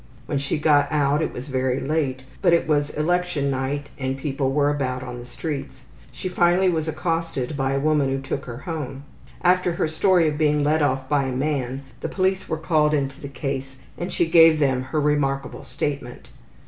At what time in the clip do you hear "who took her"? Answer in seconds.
8.09-8.57